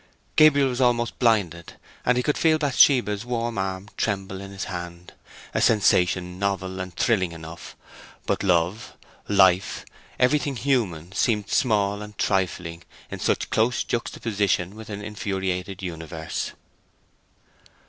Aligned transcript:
Gabriel 0.35 0.69
was 0.69 0.81
almost 0.81 1.19
blinded, 1.19 1.73
and 2.03 2.17
he 2.17 2.23
could 2.23 2.35
feel 2.35 2.57
Bathsheba's 2.57 3.23
warm 3.23 3.59
arm 3.59 3.87
tremble 3.97 4.41
in 4.41 4.49
his 4.49 4.63
hand—a 4.63 5.61
sensation 5.61 6.39
novel 6.39 6.79
and 6.79 6.95
thrilling 6.97 7.33
enough; 7.33 7.75
but 8.25 8.41
love, 8.41 8.95
life, 9.27 9.85
everything 10.19 10.55
human, 10.55 11.11
seemed 11.11 11.49
small 11.51 12.01
and 12.01 12.17
trifling 12.17 12.81
in 13.11 13.19
such 13.19 13.51
close 13.51 13.83
juxtaposition 13.83 14.73
with 14.73 14.89
an 14.89 15.03
infuriated 15.03 15.83
universe. 15.83 16.53